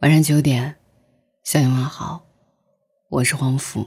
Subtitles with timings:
[0.00, 0.76] 晚上九点，
[1.42, 2.26] 向你问好，
[3.08, 3.86] 我是黄甫。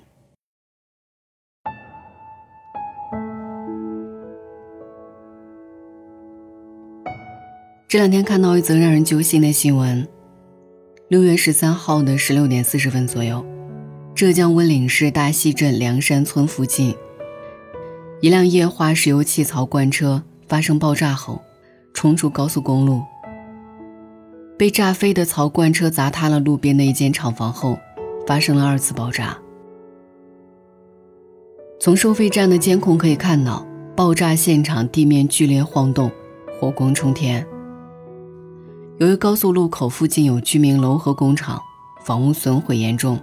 [7.88, 10.08] 这两天看到一则让人揪心的新闻：
[11.10, 13.46] 六月十三号的十六点四十分左右，
[14.16, 16.96] 浙江温岭市大溪镇梁山村附近，
[18.20, 21.40] 一辆液化石油气槽罐车发生爆炸后，
[21.94, 23.04] 冲出高速公路。
[24.60, 27.80] 被炸飞的槽罐车砸塌了路边的一间厂房后，
[28.28, 29.38] 发生了二次爆炸。
[31.80, 33.66] 从收费站的监控可以看到，
[33.96, 36.12] 爆炸现场地面剧烈晃动，
[36.60, 37.48] 火光冲天。
[38.98, 41.58] 由于高速路口附近有居民楼和工厂，
[42.04, 43.18] 房屋损毁严重。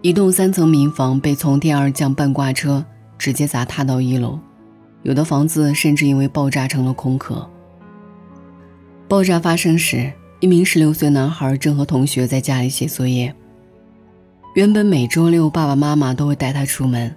[0.00, 2.82] 一栋三层民房被从天而降半挂车
[3.18, 4.38] 直接砸塌到一楼，
[5.02, 7.46] 有的房子甚至因为爆炸成了空壳。
[9.08, 13.32] 爆炸发生时，一名十六岁男孩正和同学在家里写作业。
[14.54, 17.14] 原本每周六爸爸妈妈都会带他出门，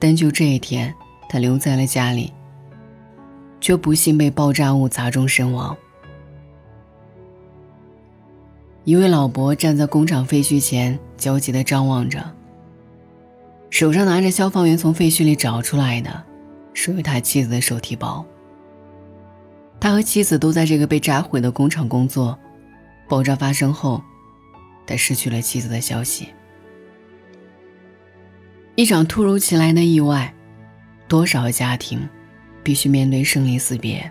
[0.00, 0.92] 但就这一天，
[1.28, 2.32] 他留在了家里，
[3.60, 5.76] 却不幸被爆炸物砸中身亡。
[8.82, 12.20] 一位老伯站在工厂废墟前，焦急地张望着，
[13.70, 16.24] 手上拿着消防员从废墟里找出来的，
[16.74, 18.26] 属于他妻子的手提包。
[19.82, 22.38] 他和妻子都在这个被炸毁的工厂工作。
[23.08, 24.00] 爆炸发生后，
[24.86, 26.28] 他失去了妻子的消息。
[28.76, 30.32] 一场突如其来的意外，
[31.08, 32.08] 多少家庭
[32.62, 34.08] 必须面对生离死别？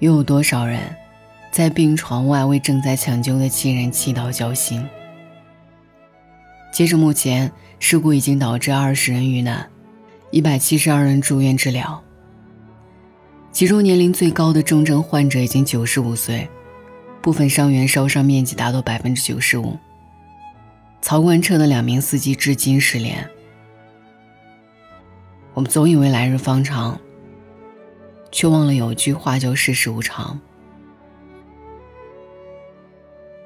[0.00, 0.80] 又有多少人
[1.52, 4.84] 在病床外为正在抢救的亲人祈祷交心？
[6.72, 9.70] 截至目前，事故已经导致二十人遇难，
[10.32, 12.02] 一百七十二人住院治疗。
[13.56, 16.46] 其中年龄最高的重症患者已经九十五岁，
[17.22, 19.78] 部分伤员烧伤面积达到百分之九十五。
[21.00, 23.26] 槽罐车的两名司机至今失联。
[25.54, 27.00] 我们总以为来日方长，
[28.30, 30.38] 却忘了有句话叫世事无常。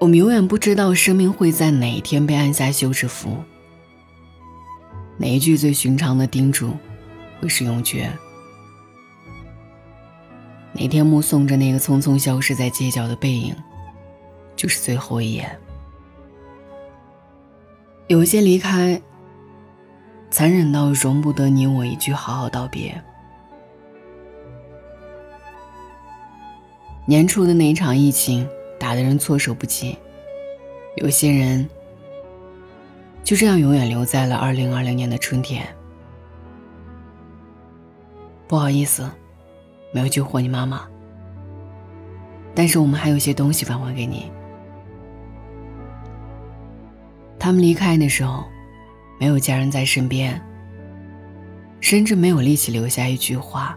[0.00, 3.36] 我们永远不知道生命会在哪一天被按下休止符，
[5.18, 6.76] 哪一句最寻常的叮嘱
[7.40, 8.10] 会是永诀。
[10.72, 13.54] 哪天目送着那个匆匆消失在街角的背影，
[14.56, 15.58] 就是最后一眼。
[18.06, 19.00] 有些离开，
[20.30, 23.00] 残忍到容不得你我一句好好道别。
[27.04, 28.48] 年初的那一场疫情
[28.78, 29.98] 打得人措手不及，
[30.96, 31.68] 有些人
[33.24, 35.66] 就这样永远留在了二零二零年的春天。
[38.46, 39.10] 不好意思。
[39.92, 40.86] 没有救活你妈妈，
[42.54, 44.30] 但是我们还有些东西返还给你。
[47.38, 48.44] 他们离开的时候，
[49.18, 50.40] 没有家人在身边，
[51.80, 53.76] 甚至没有力气留下一句话。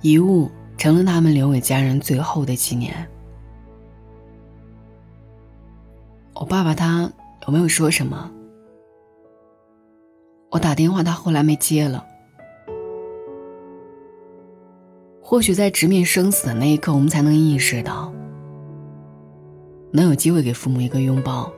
[0.00, 3.08] 遗物成了他们留给家人最后的纪念。
[6.34, 7.10] 我爸爸他
[7.46, 8.30] 有没有说什么？
[10.50, 12.04] 我打电话，他后来没接了。
[15.32, 18.12] 或许在直面生死的那一刻，我们才能意识到，
[19.90, 21.50] 能有机会给父母一个拥抱，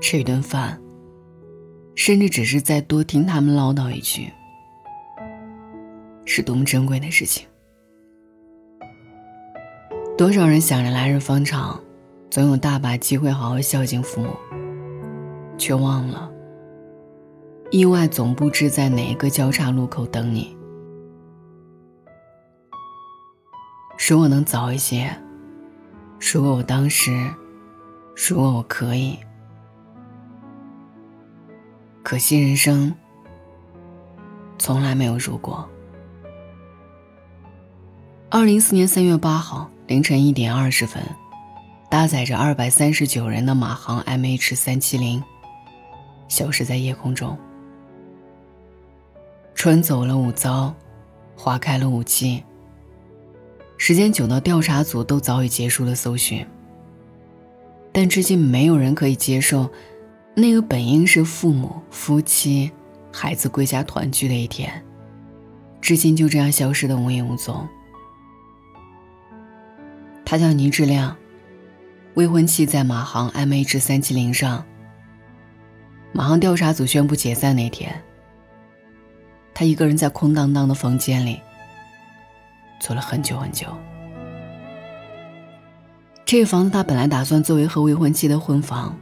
[0.00, 0.82] 吃一顿饭，
[1.94, 4.32] 甚至只是再多听他们唠叨一句，
[6.24, 7.46] 是多么珍贵的事情。
[10.18, 11.80] 多少人想着来日方长，
[12.30, 14.30] 总有大把机会好好孝敬父母，
[15.56, 16.28] 却忘了，
[17.70, 20.56] 意外总不知在哪一个交叉路口等你。
[24.08, 25.16] 如果能早一些，
[26.18, 27.32] 如果我当时，
[28.16, 29.16] 如果我可以，
[32.02, 32.92] 可惜人生
[34.58, 35.64] 从来没有如果。
[38.28, 41.00] 二零一四年三月八号凌晨一点二十分，
[41.88, 45.22] 搭载着二百三十九人的马航 MH 三七零
[46.26, 47.38] 消失在夜空中，
[49.54, 50.74] 春走了五遭，
[51.36, 52.42] 花开了五季。
[53.84, 56.46] 时间久到调查组都早已结束了搜寻，
[57.90, 59.68] 但至今没有人可以接受，
[60.36, 62.70] 那个本应是父母、夫妻、
[63.10, 64.72] 孩子归家团聚的一天，
[65.80, 67.66] 至今就这样消失的无影无踪。
[70.24, 71.16] 他叫倪志亮，
[72.14, 74.64] 未婚妻在马航 MH 三七零上。
[76.12, 78.00] 马航调查组宣布解散那天，
[79.52, 81.40] 他一个人在空荡荡的房间里。
[82.82, 83.68] 做了很久很久，
[86.24, 88.98] 这个房子他本来打算作为和未婚妻的婚房，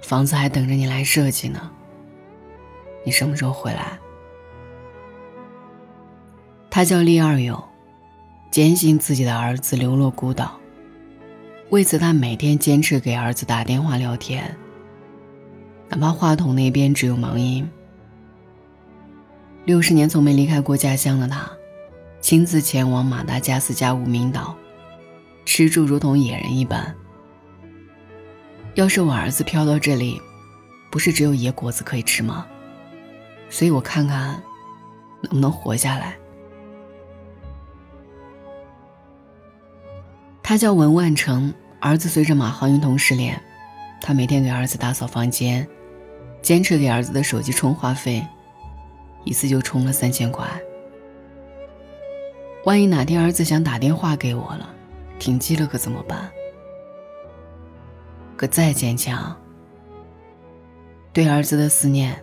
[0.00, 1.68] 房子还等着你来设计呢。
[3.02, 3.98] 你什么时候回来？
[6.70, 7.60] 他叫厉二勇，
[8.52, 10.52] 坚信自己的儿子流落孤岛，
[11.70, 14.56] 为此他每天坚持给儿子打电话聊天，
[15.88, 17.68] 哪怕话筒那边只有忙音。
[19.64, 21.50] 六十年从没离开过家乡的他。
[22.20, 24.56] 亲自前往马达加斯加无名岛，
[25.44, 26.94] 吃住如同野人一般。
[28.74, 30.20] 要是我儿子飘到这里，
[30.90, 32.46] 不是只有野果子可以吃吗？
[33.50, 34.42] 所以我看看，
[35.20, 36.16] 能不能活下来。
[40.42, 43.38] 他叫文万成，儿子随着马航云同失联，
[44.00, 45.66] 他每天给儿子打扫房间，
[46.40, 48.26] 坚持给儿子的手机充话费，
[49.24, 50.46] 一次就充了三千块。
[52.64, 54.74] 万一哪天儿子想打电话给我了，
[55.18, 56.30] 停机了可怎么办？
[58.36, 59.36] 可再坚强，
[61.12, 62.16] 对儿子的思念，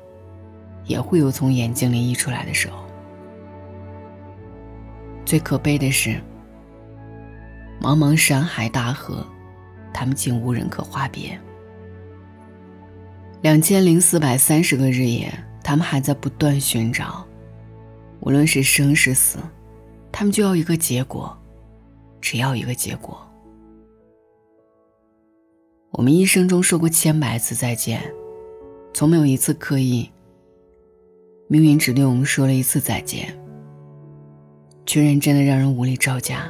[0.85, 2.83] 也会有从眼睛里溢出来的时候。
[5.25, 6.19] 最可悲的是，
[7.79, 9.25] 茫茫山海大河，
[9.93, 11.39] 他们竟无人可话别。
[13.41, 15.31] 两千零四百三十个日夜，
[15.63, 17.25] 他们还在不断寻找，
[18.21, 19.37] 无论是生是死。
[20.11, 21.37] 他们就要一个结果，
[22.19, 23.19] 只要一个结果。
[25.91, 28.01] 我们一生中说过千百次再见，
[28.93, 30.09] 从没有一次刻意。
[31.47, 33.37] 命运只对我们说了一次再见，
[34.85, 36.49] 却认真的让人无力招架。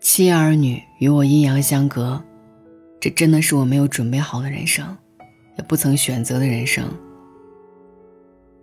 [0.00, 2.22] 妻儿女与我阴阳相隔，
[3.06, 4.84] 这真的是我没有准备好的人生，
[5.56, 6.84] 也不曾选择的人生。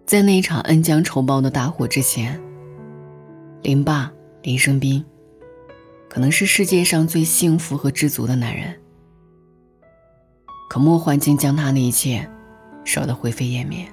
[0.06, 2.38] 在那一场恩将仇报的大火之前，
[3.62, 4.12] 林爸
[4.42, 5.02] 林生斌，
[6.10, 8.78] 可能是世界上最幸福和知足的男人。
[10.70, 12.30] 可莫幻境将他的一切
[12.84, 13.88] 烧得灰飞烟灭。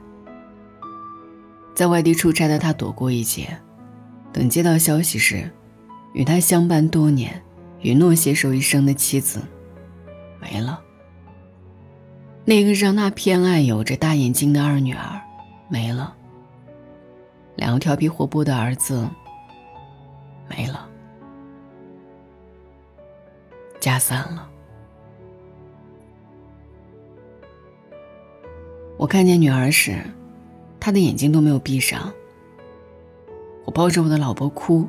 [1.76, 3.56] 在外地出差的他躲过一劫，
[4.32, 5.49] 等接到消息时，
[6.12, 7.41] 与他相伴多年、
[7.82, 9.41] 允诺携手一生的妻子
[10.40, 10.82] 没了。
[12.44, 15.20] 那个让他偏爱、有着大眼睛的二女儿。
[15.69, 16.16] 没了，
[17.54, 19.08] 两个调皮活泼的儿子
[20.48, 20.88] 没了，
[23.78, 24.48] 家散了。
[28.96, 30.02] 我看见女儿时，
[30.81, 32.12] 她的眼睛都没有闭上。
[33.64, 34.88] 我抱着我的老婆哭，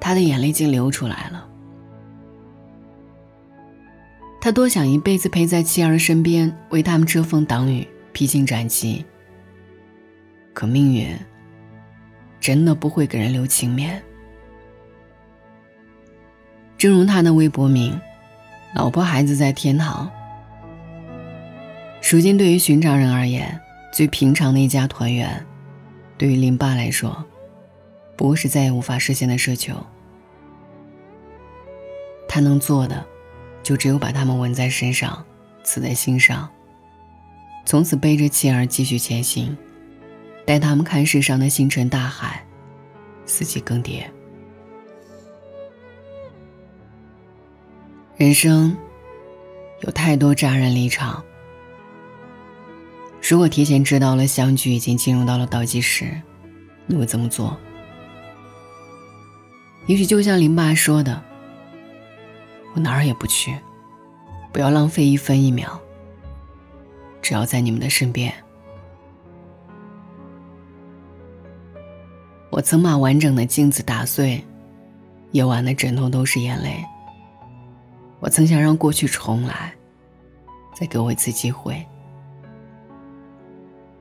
[0.00, 1.49] 她的眼泪竟流出来了。
[4.50, 7.86] 他多想一辈子陪在妻儿身边，为他们遮风挡雨。
[8.12, 9.04] 披荆斩棘，
[10.52, 11.16] 可命运
[12.40, 14.02] 真的不会给人留情面。
[16.76, 17.96] 正如他的微博名
[18.74, 20.10] “老婆孩子在天堂”。
[22.02, 23.56] 如今，对于寻常人而言，
[23.92, 25.46] 最平常的一家团圆，
[26.18, 27.24] 对于林爸来说，
[28.16, 29.76] 不过是再也无法实现的奢求。
[32.26, 33.06] 他能做的，
[33.62, 35.24] 就只有把他们纹在身上，
[35.62, 36.48] 刺在心上。
[37.66, 39.56] 从此背着妻儿继续前行，
[40.44, 42.44] 带他们看世上的星辰大海，
[43.26, 44.04] 四季更迭。
[48.16, 48.76] 人生
[49.82, 51.22] 有太多乍然离场，
[53.22, 56.20] 如果提前知道了相聚已经进入到了倒计时，
[56.86, 57.56] 你会怎么做？
[59.86, 61.22] 也许就像林爸说的
[62.74, 63.56] ：“我哪儿也不去，
[64.52, 65.80] 不要浪费一分一秒。”
[67.22, 68.32] 只要在你们的身边，
[72.48, 74.42] 我曾把完整的镜子打碎，
[75.32, 76.82] 夜晚的枕头都是眼泪。
[78.20, 79.72] 我曾想让过去重来，
[80.74, 81.86] 再给我一次机会。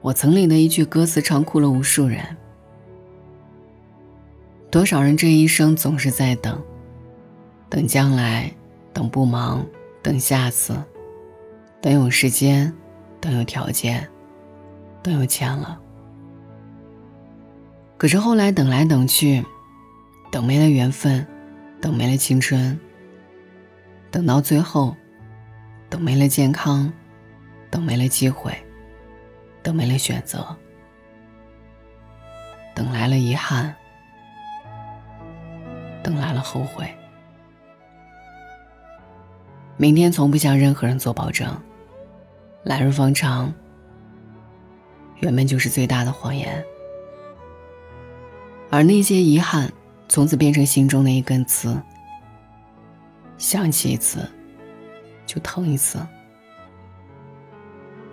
[0.01, 2.23] 我曾里的一句歌词唱哭了无数人。
[4.71, 6.61] 多少人这一生总是在等，
[7.69, 8.49] 等将来，
[8.99, 9.65] 等不忙，
[10.03, 10.75] 等下次，
[11.79, 12.75] 等有时间。
[13.21, 14.05] 等有条件，
[15.01, 15.79] 等有钱了。
[17.97, 19.41] 可是后来等来等去，
[20.29, 21.25] 等没了缘分，
[21.81, 22.77] 等没了青春，
[24.11, 24.95] 等到最后，
[25.89, 26.91] 等没了健康，
[27.69, 28.53] 等没了机会，
[29.63, 30.45] 等没了选择，
[32.75, 33.73] 等来了遗憾，
[36.03, 36.93] 等来了后悔。
[39.81, 41.49] 明天从不向任何人做保证。
[42.63, 43.53] 来日方长，
[45.21, 46.61] 原本就是最大的谎言。
[48.69, 49.71] 而那些遗憾，
[50.09, 51.81] 从此变成心中的一根刺。
[53.37, 54.29] 想起一次，
[55.25, 56.05] 就疼一次。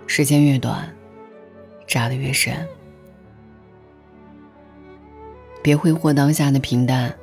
[0.07, 0.87] 时间越短，
[1.85, 2.65] 扎得越深。
[5.61, 7.13] 别挥霍当下的平淡，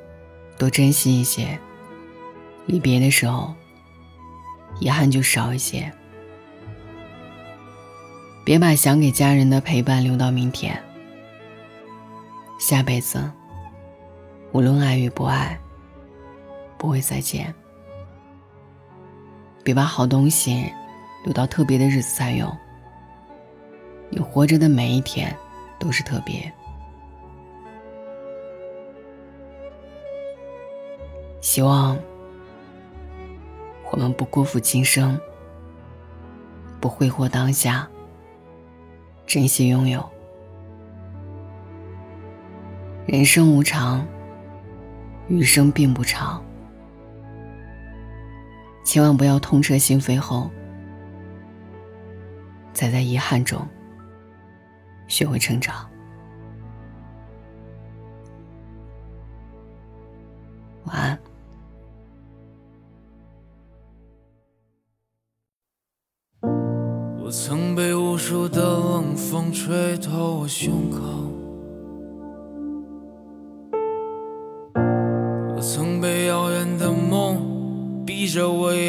[0.58, 1.58] 多珍惜一些。
[2.66, 3.54] 离别的时候，
[4.84, 5.90] 遗憾就少一些。
[8.44, 10.78] 别把想给家人的陪伴留到明天。
[12.60, 13.18] 下辈子，
[14.52, 15.58] 无论爱与不爱，
[16.76, 17.52] 不会再见。
[19.62, 20.70] 别把好东西
[21.24, 22.54] 留到特别的日子再用。
[24.10, 25.34] 你活着的每一天
[25.78, 26.52] 都是特别。
[31.40, 31.98] 希望
[33.94, 35.16] 我们不辜负今生，
[36.80, 37.88] 不挥霍当下，
[39.24, 40.04] 珍惜拥有。
[43.06, 44.04] 人生无常，
[45.28, 46.42] 余生并不长，
[48.84, 50.50] 千万不要痛彻心扉后，
[52.72, 53.64] 再在遗憾中
[55.06, 55.88] 学会成长。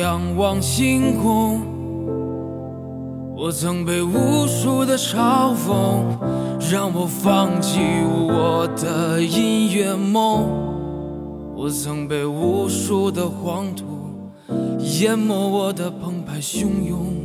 [0.05, 1.61] 仰望星空，
[3.35, 6.03] 我曾被无数的嘲讽
[6.71, 7.79] 让我放弃
[8.27, 10.47] 我的音乐梦，
[11.55, 13.83] 我曾被无数的黄土
[15.01, 17.24] 淹没我的澎湃汹涌。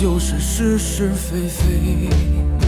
[0.00, 2.67] 就是是是非非。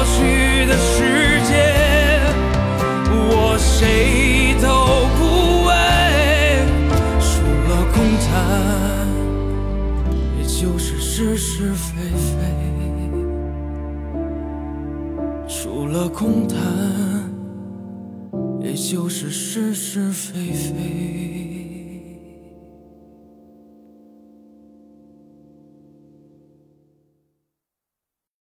[0.00, 1.52] 过去的时间，
[3.12, 4.66] 我谁都
[5.18, 5.20] 不
[5.66, 5.70] 为，
[7.20, 8.32] 除了空谈，
[10.38, 12.32] 也就是是是非非。
[15.46, 16.56] 除了空谈，
[18.62, 20.99] 也就是是是非非。